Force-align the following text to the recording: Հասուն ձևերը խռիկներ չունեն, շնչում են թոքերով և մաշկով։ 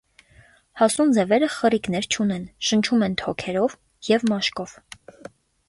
Հասուն 0.79 1.13
ձևերը 1.17 1.49
խռիկներ 1.57 2.09
չունեն, 2.17 2.49
շնչում 2.71 3.05
են 3.11 3.19
թոքերով 3.23 3.79
և 4.11 4.29
մաշկով։ 4.33 4.77